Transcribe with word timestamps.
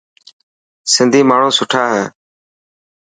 سنڌي 0.93 1.21
ماڻهو 1.29 1.49
سٺا 1.57 1.83
هي. 1.93 2.05